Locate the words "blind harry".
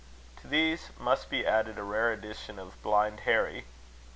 2.81-3.65